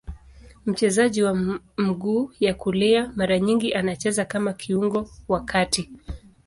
[0.65, 5.89] Mchezaji wa mguu ya kulia, mara nyingi anacheza kama kiungo wa kati.